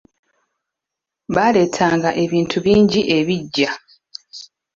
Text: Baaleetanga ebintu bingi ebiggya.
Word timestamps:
Baaleetanga 1.35 2.09
ebintu 2.23 2.57
bingi 2.65 3.01
ebiggya. 3.17 3.71